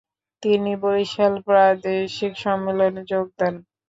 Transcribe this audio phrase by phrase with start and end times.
[0.43, 3.55] তিনি বরিশাল প্রাদেশিক সম্মেলনে যোগ দেন।